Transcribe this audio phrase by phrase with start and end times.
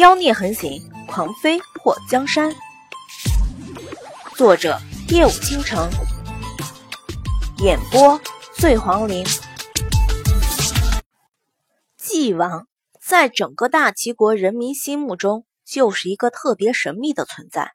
[0.00, 2.54] 妖孽横行，狂飞破江山。
[4.34, 4.78] 作者：
[5.10, 5.90] 夜舞倾城，
[7.58, 8.18] 演播：
[8.54, 9.22] 醉黄林。
[11.98, 12.66] 纪王
[12.98, 17.72] 在整个大齐国人民心目中就是一个特别神秘的存在。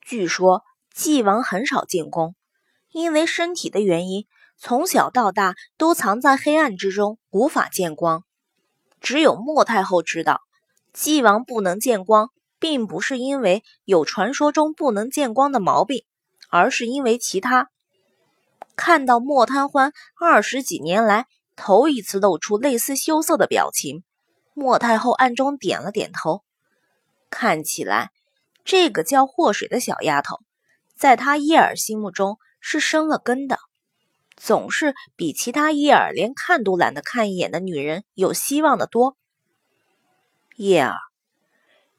[0.00, 2.34] 据说纪王很少进宫，
[2.90, 4.26] 因为身体的原因，
[4.58, 8.24] 从小到大都藏在黑暗之中，无法见光。
[9.00, 10.40] 只有莫太后知道。
[10.92, 16.04] 纪王不能见光，并不是因为有传说中不能见光的毛病，
[16.50, 17.70] 而是因为其他。
[18.76, 24.02] 看到莫贪欢二十几年来头一次露出类似羞涩的表情，
[24.54, 26.42] 莫太后暗中点了点头。
[27.28, 28.10] 看起来，
[28.64, 30.38] 这个叫祸水的小丫头，
[30.96, 33.58] 在她叶儿心目中是生了根的，
[34.36, 39.16] 总是比其他叶儿连看都懒得看一眼的女人有希望的多。
[40.62, 40.98] 叶儿，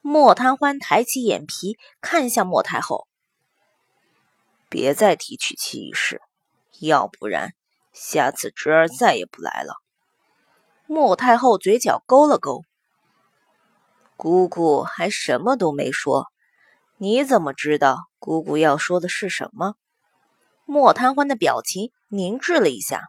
[0.00, 3.06] 莫贪欢抬起眼皮看向莫太后，
[4.70, 6.22] 别再提娶妻一事，
[6.80, 7.52] 要不然
[7.92, 9.74] 下次侄儿再也不来了。
[10.86, 12.62] 莫太后嘴角勾了勾，
[14.16, 16.28] 姑姑还什么都没说，
[16.96, 19.74] 你怎么知道姑姑要说的是什么？
[20.64, 23.02] 莫贪欢的表情凝滞了一下，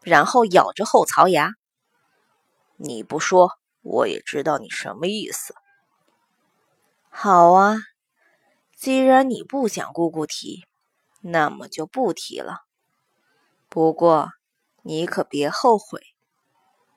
[0.00, 1.52] 然后咬着后槽牙，
[2.76, 3.50] 你不说。
[3.88, 5.54] 我也知道你什么意思。
[7.08, 7.76] 好啊，
[8.76, 10.64] 既然你不想姑姑提，
[11.20, 12.62] 那么就不提了。
[13.68, 14.32] 不过
[14.82, 16.02] 你可别后悔。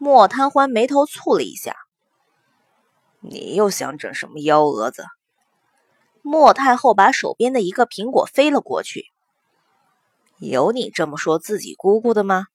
[0.01, 1.75] 莫贪欢眉头蹙了一下，
[3.19, 5.05] 你又想整什么幺蛾子？
[6.21, 9.11] 莫太后把手边的一个苹果飞了过去。
[10.37, 12.47] 有你这么说自己姑姑的吗？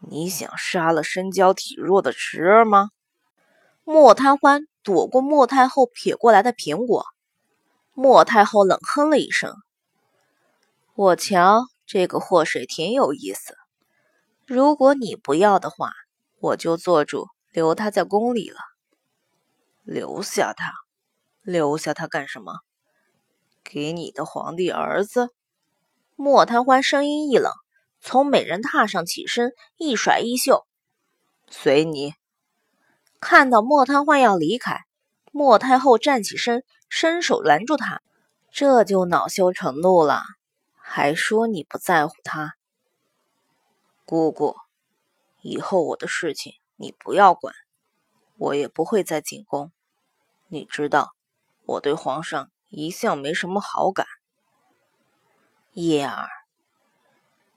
[0.00, 2.90] 你想杀了身娇体弱的侄儿吗？
[3.84, 7.06] 莫贪欢躲过莫太后撇过来的苹果。
[7.94, 9.54] 莫太后冷哼了一声
[10.94, 13.56] ：“我瞧这个祸水挺有意思。
[14.46, 15.92] 如果你不要的话，
[16.38, 18.60] 我就做主留他在宫里了。
[19.82, 20.72] 留下他？
[21.42, 22.60] 留下他干什么？
[23.64, 25.30] 给你的皇帝儿子？”
[26.14, 27.52] 莫贪欢声音一冷。
[28.00, 30.66] 从美人榻上起身，一甩衣袖，
[31.48, 32.14] 随你。
[33.20, 34.84] 看到莫贪欢要离开，
[35.32, 38.00] 莫太后站起身，伸手拦住他，
[38.50, 40.22] 这就恼羞成怒了，
[40.76, 42.54] 还说你不在乎他。
[44.04, 44.56] 姑姑，
[45.42, 47.52] 以后我的事情你不要管，
[48.36, 49.72] 我也不会再进宫。
[50.46, 51.10] 你知道，
[51.66, 54.06] 我对皇上一向没什么好感。
[55.72, 56.37] 叶儿。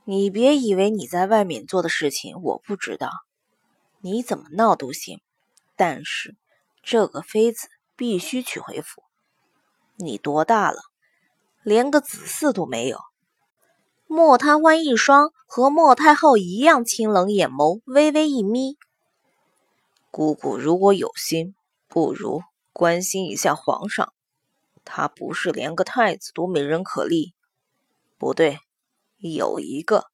[0.04, 3.10] 你别以为你在外面做的事情我不知道，
[4.00, 5.22] 你怎么闹都行，
[5.76, 6.36] 但是
[6.82, 9.04] 这个妃子必须娶回府。
[9.98, 10.80] 你多大了？
[11.64, 12.98] 连个子嗣都没有。
[14.08, 18.78] 莫贪欢一双和莫太后一样清冷眼眸微微一眯。
[20.10, 21.54] 姑姑如果有心，
[21.88, 22.42] 不如
[22.74, 24.12] 关心一下皇上。
[24.84, 27.36] 他不是连个太子都没人可立？
[28.18, 28.58] 不对。
[29.30, 30.06] 有一个，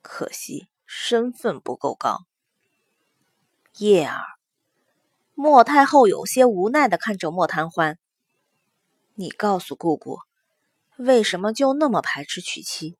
[0.00, 2.24] 可惜身份不够高。
[3.76, 4.24] 叶儿，
[5.34, 7.98] 莫太后有些无奈的看着莫贪欢
[9.14, 10.18] ：“你告诉姑姑，
[10.96, 12.96] 为什么就那么排斥娶妻？”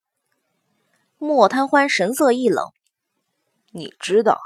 [1.17, 2.71] 莫贪欢神色一冷
[3.73, 4.39] ：“你知道？”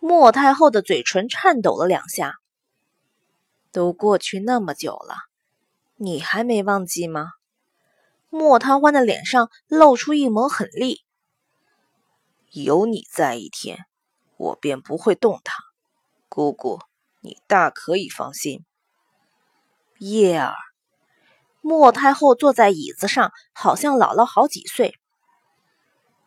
[0.00, 2.36] 莫太后的嘴唇颤抖了两下。
[3.70, 5.16] 都过去那么久了，
[5.96, 7.32] 你还没忘记吗？
[8.36, 11.04] 莫贪欢的脸上露出一抹狠厉。
[12.50, 13.86] 有你在一天，
[14.36, 15.62] 我便不会动他。
[16.28, 16.80] 姑姑，
[17.20, 18.64] 你大可以放心。
[19.98, 20.56] 叶儿，
[21.60, 24.98] 莫太后坐在椅子上，好像老了好几岁。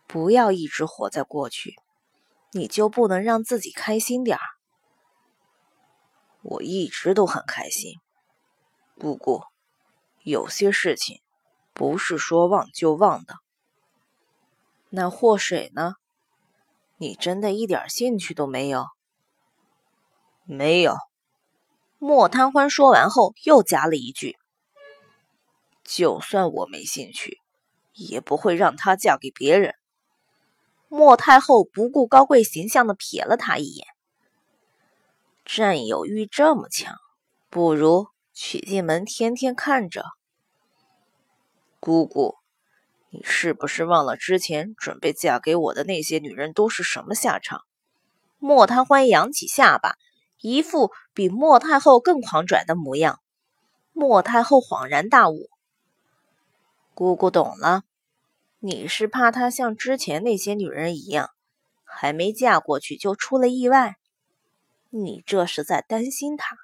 [0.07, 1.75] 不要一直活在过去，
[2.53, 4.43] 你就不能让自己开心点儿？
[6.41, 7.95] 我一直都很开心。
[8.95, 9.47] 不过，
[10.23, 11.19] 有些事情。
[11.77, 13.35] 不是说忘就忘的。
[14.89, 15.93] 那祸水呢？
[16.97, 18.87] 你真的一点兴趣都没有？
[20.43, 20.97] 没有。
[21.99, 24.39] 莫贪欢说完后又加了一句
[25.85, 27.41] ：“就算我没兴趣，
[27.93, 29.75] 也不会让她嫁给别人。”
[30.89, 33.85] 莫太后不顾高贵形象的瞥了他一眼
[35.45, 36.95] ：“占有欲这么强，
[37.51, 40.03] 不如娶进门天天看着。”
[41.87, 42.35] 姑姑，
[43.11, 47.61] 你是不是忘了之前准备嫁给我的那些女人都是什么下场？
[48.39, 49.95] 莫贪欢扬起下巴，
[50.41, 53.21] 一副比莫太后更狂拽的模样。
[53.93, 55.49] 莫太后恍然大悟
[56.93, 57.83] ：“姑姑懂了，
[58.59, 61.29] 你是怕她像之前那些女人一样，
[61.85, 63.95] 还没嫁过去就出了意外。
[64.89, 66.57] 你这是在担心她。”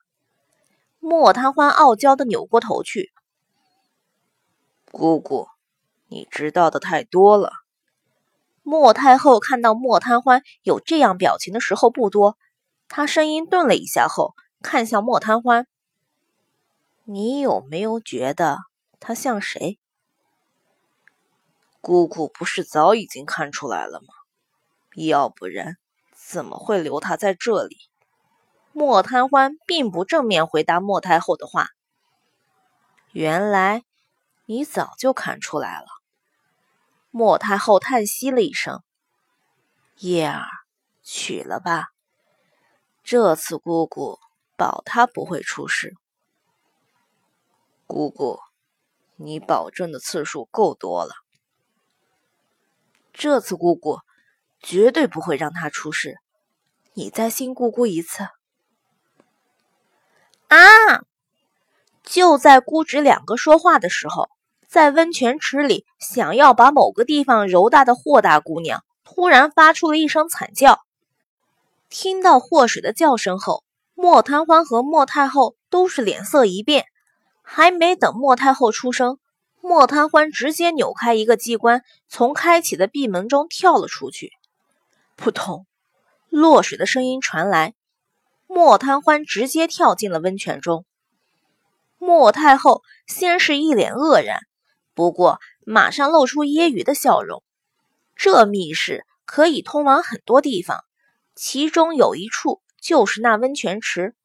[1.00, 3.14] 莫贪欢傲娇的扭过头去
[4.94, 5.48] ：“姑姑，
[6.08, 7.52] 你知道的太多了。”
[8.62, 12.38] 莫太后看到莫贪欢有这样表情的时候不多，
[12.88, 15.66] 她声音顿了一下后，看向莫贪欢
[17.06, 18.60] ：“你有没有觉得
[19.00, 19.80] 他像谁？”
[21.82, 24.14] 姑姑不是早已经看出来了吗？
[24.96, 25.78] 要不然
[26.14, 27.78] 怎么会留他在这里？
[28.72, 31.70] 莫贪欢并不正面回答莫太后的话。
[33.12, 33.84] 原来
[34.54, 35.88] 你早就看出来了。
[37.10, 38.84] 莫太后叹息了一声
[39.98, 40.46] ：“叶儿，
[41.02, 41.88] 娶了吧。
[43.04, 44.20] 这次姑姑
[44.56, 45.96] 保他不会出事。
[47.88, 48.38] 姑姑，
[49.16, 51.16] 你保证的次数够多了。
[53.12, 54.02] 这次姑姑
[54.60, 56.20] 绝对不会让他出事。
[56.94, 58.28] 你再信姑姑一次。”
[60.48, 60.60] 啊！
[62.04, 64.30] 就在姑侄两个说话的时候，
[64.74, 70.80] 在温泉池里想要把某个地方揉大的霍大姑娘突然发出了一声惨叫。
[71.92, 76.86] 听到霍水的叫声后，莫贪欢和莫太后都是脸色一变。
[77.44, 79.20] 还没等莫太后出声，
[79.62, 84.32] 莫贪欢直接扭开一个机关，从开启的闭门中跳了出去。
[85.16, 85.68] 扑通，
[86.30, 87.76] 落水的声音传来。
[88.48, 90.84] 莫贪欢直接跳进了温泉中。
[92.00, 94.40] 莫太后先是一脸愕然，
[94.94, 97.44] 不过马上露出揶揄的笑容。
[98.16, 100.84] 这密室可以通往很多地方，
[101.36, 104.16] 其中有一处就是那温泉池。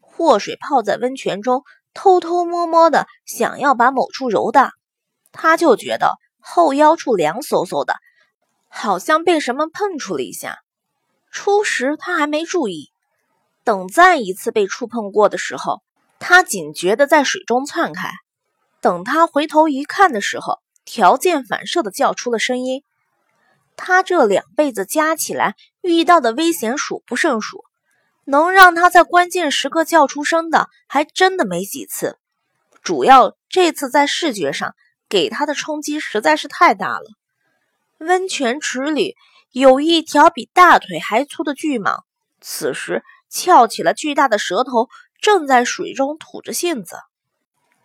[0.00, 1.64] 祸水泡在温泉中，
[1.94, 4.72] 偷偷摸摸的想要把某处揉大，
[5.32, 7.94] 他就觉得后腰处凉飕飕的，
[8.68, 10.58] 好像被什么碰触了一下。
[11.30, 12.90] 初时他还没注意。
[13.64, 15.82] 等再一次被触碰过的时候，
[16.18, 18.10] 他警觉的在水中窜开。
[18.80, 22.82] 等他回头一看的时候，条件反射的叫出了声音。
[23.76, 27.64] 他这两辈子加起来遇到的危险数不胜数，
[28.24, 32.18] 能让他在关键时刻叫出声的还真的没几次。
[32.82, 34.74] 主要这次在视觉上
[35.08, 37.04] 给他的冲击实在是太大了。
[37.98, 39.16] 温泉池里
[39.50, 42.00] 有一条比大腿还粗的巨蟒，
[42.40, 43.02] 此时。
[43.30, 44.88] 翘起了巨大的舌头，
[45.20, 46.96] 正在水中吐着信子。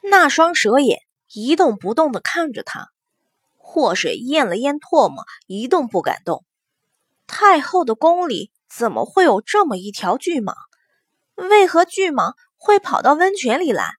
[0.06, 1.00] 那双蛇眼
[1.32, 2.90] 一动不动地看着他。
[3.58, 6.44] 祸水咽了咽唾沫，一动不敢动。
[7.26, 10.54] 太后的宫里怎么会有这么一条巨蟒？
[11.36, 13.94] 为何巨蟒会跑到温泉里来？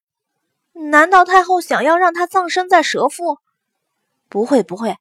[0.74, 3.38] 难道太后想要让他葬身在蛇腹？
[4.28, 4.96] 不会，不会。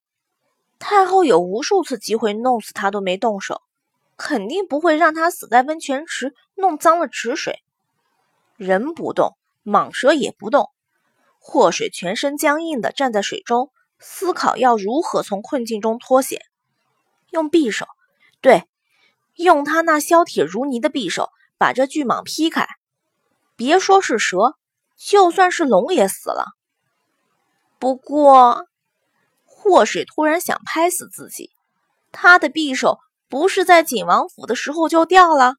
[0.80, 3.62] 太后有无数次机会弄死他，都没动手。
[4.16, 7.62] 肯定不会让他死在温泉池，弄脏了池水。
[8.56, 10.70] 人不动，蟒蛇也不动。
[11.46, 13.70] 祸水全身僵硬的站在水中，
[14.00, 16.42] 思考要如何从困境中脱险。
[17.32, 17.86] 用匕首，
[18.40, 18.64] 对，
[19.36, 22.66] 用他那削铁如泥的匕首把这巨蟒劈开。
[23.58, 24.56] 别说是蛇，
[24.98, 26.46] 就算是龙也死了。
[27.78, 28.66] 不过，
[29.44, 31.52] 祸水突然想拍死自己，
[32.14, 33.00] 他的匕首。
[33.30, 35.56] 不是在景王府的时候就掉了，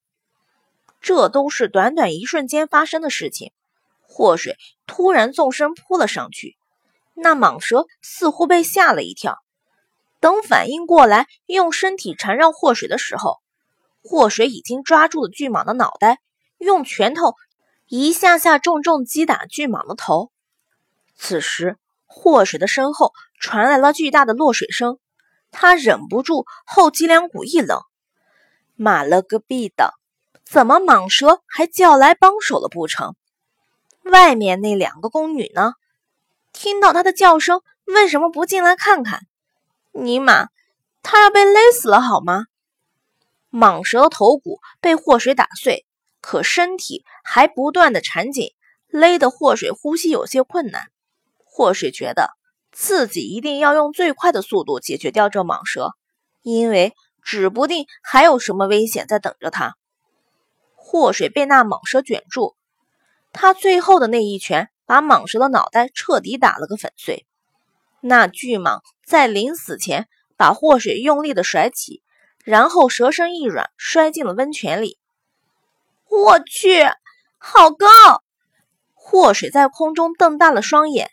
[1.01, 3.53] 这都是短短一瞬间发生的事情。
[4.15, 4.57] 祸水
[4.87, 6.57] 突然纵身扑了上去，
[7.15, 9.39] 那蟒蛇似乎被吓了一跳。
[10.21, 13.39] 等反应过来，用身体缠绕祸水的时候，
[14.05, 16.21] 祸水已经抓住了巨蟒的脑袋，
[16.59, 17.35] 用拳头
[17.89, 20.31] 一下下重重击打巨蟒的头。
[21.17, 25.01] 此时，祸水的身后传来了巨大的落水声。
[25.51, 27.81] 他忍不住后脊梁骨一冷，
[28.77, 29.93] 妈了个逼的，
[30.45, 33.17] 怎么蟒蛇还叫来帮手了不成？
[34.05, 35.73] 外面那两个宫女呢？
[36.53, 39.27] 听到她的叫声，为什么不进来看看？
[39.93, 40.49] 尼玛，
[41.03, 42.45] 她要被勒死了好吗？
[43.51, 45.87] 蟒蛇头骨被祸水打碎，
[46.21, 48.55] 可身体还不断的缠紧，
[48.89, 50.89] 勒得祸水呼吸有些困难。
[51.45, 52.31] 祸水觉得。
[52.77, 55.93] 自己一定要用最快的速度解决掉这蟒蛇，
[56.43, 56.93] 因为
[57.23, 59.77] 指不定还有什么危险在等着他。
[60.75, 62.57] 祸水被那蟒蛇卷住，
[63.35, 67.27] 他最后的那一拳把蟒蛇的脑袋彻底打了个粉碎。
[68.01, 72.03] 那巨蟒在临死前把祸水用力的甩起，
[72.45, 74.99] 然后蛇身一软，摔进了温泉里。
[76.09, 76.85] 我去，
[77.39, 77.89] 好高！
[78.95, 81.11] 祸水在空中瞪大了双眼。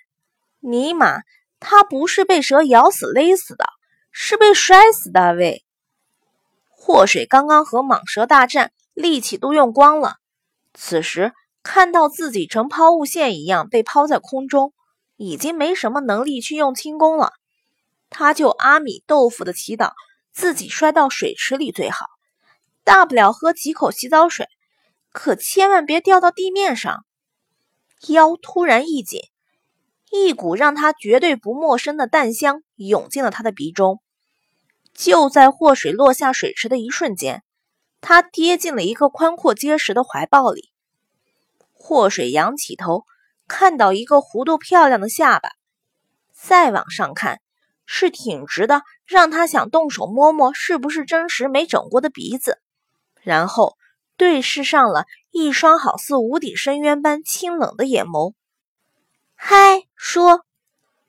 [0.59, 1.23] 尼玛，
[1.59, 3.65] 他不是被蛇咬死勒死的，
[4.11, 5.65] 是被摔死的喂！
[6.67, 10.17] 祸水刚刚和蟒蛇大战，力气都用光了，
[10.73, 11.33] 此时
[11.63, 14.73] 看到自己成抛物线一样被抛在空中，
[15.17, 17.33] 已经没什么能力去用轻功了。
[18.09, 19.91] 他就阿米豆腐的祈祷
[20.33, 22.07] 自己摔到水池里最好，
[22.83, 24.47] 大不了喝几口洗澡水，
[25.11, 27.05] 可千万别掉到地面上。
[28.07, 29.21] 腰突然一紧。
[30.13, 34.01] 一股让他绝对不陌生的淡香涌进了他的鼻中。
[34.93, 37.43] 就在祸水落下水池的一瞬间，
[38.01, 40.70] 他跌进了一个宽阔结实的怀抱里。
[41.83, 43.05] 祸水仰起头，
[43.47, 45.49] 看到一个弧度漂亮的下巴，
[46.31, 47.41] 再往上看，
[47.87, 52.59] 是挺直的，让他想动手摸摸是不是真实没整过的鼻子。
[53.23, 53.77] 然后
[54.15, 58.33] 对视上了一双好似无底深渊般清冷的眼眸。
[59.33, 60.45] 嗨，说，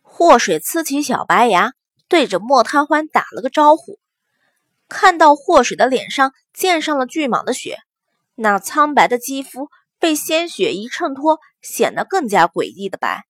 [0.00, 1.75] 祸水呲起小白牙，
[2.09, 3.99] 对着莫贪欢打了个招呼。
[4.88, 7.79] 看到祸水的脸上溅上了巨蟒的血，
[8.35, 9.69] 那苍白的肌肤
[10.03, 13.25] 被鲜血一衬托，显得更加诡异的白。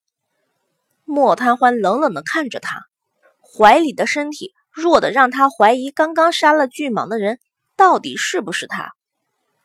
[1.05, 2.87] 莫贪欢冷冷地看着他，
[3.43, 7.39] 怀里的身体弱得让他怀疑刚刚杀了巨蟒的人
[7.77, 8.93] 到底是不是他。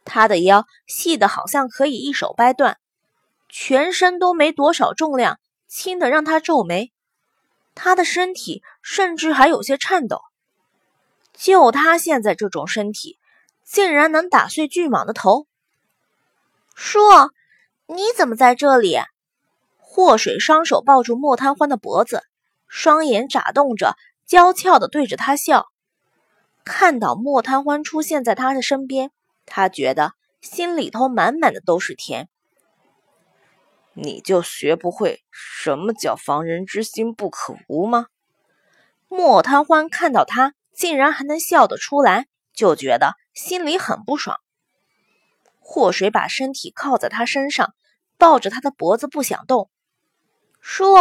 [0.03, 2.77] 他的腰细得好像可以一手掰断。
[3.47, 6.91] 全身都没多少重量，轻的让他皱眉。
[7.73, 10.19] 他的身体甚至还有些颤抖。
[11.33, 13.17] 就他现在这种身体，
[13.63, 15.46] 竟然能打碎巨蟒的头！
[16.79, 16.99] 叔，
[17.87, 18.99] 你怎么在这里？
[19.79, 22.21] 祸水双手抱住莫贪欢的脖子，
[22.67, 25.65] 双眼眨动着，娇俏的对着他笑。
[26.63, 29.09] 看到莫贪欢出现在他的身边，
[29.47, 32.29] 他觉得心里头满满的都是甜。
[33.93, 38.05] 你就学不会什么叫防人之心不可无吗？
[39.07, 44.39] 莫贪欢看到他竟然还能笑得出来，就觉得心里很不爽。
[45.69, 47.73] 祸水把身体靠在他身上，
[48.17, 49.69] 抱着他的脖子不想动。
[50.61, 50.95] 叔，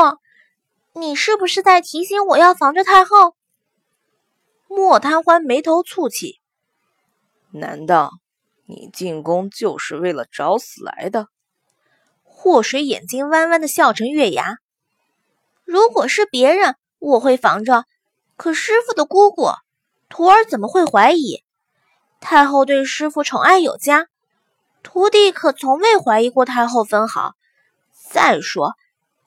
[0.93, 3.37] 你是不是在提醒我要防着太后？
[4.67, 6.41] 莫贪欢眉头蹙起，
[7.53, 8.11] 难道
[8.67, 11.29] 你进宫就是为了找死来的？
[12.25, 14.59] 祸水眼睛弯弯的笑成月牙。
[15.65, 17.85] 如果是别人，我会防着；
[18.37, 19.51] 可师傅的姑姑，
[20.09, 21.45] 徒儿怎么会怀疑？
[22.21, 24.09] 太后对师傅宠爱有加，
[24.89, 27.35] 徒弟可从未怀疑过太后分毫。
[28.09, 28.77] 再说，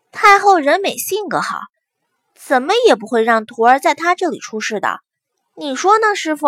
[0.10, 1.60] 太后人美性格好，
[2.34, 5.02] 怎么也不会让徒儿在她这里出事的。
[5.58, 6.48] 你说呢，师傅？